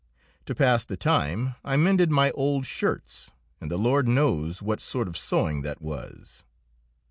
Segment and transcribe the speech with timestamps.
[0.47, 5.07] To pass the time I mended my old shirts, and the Lord knows what sort
[5.07, 6.43] of sewing that was!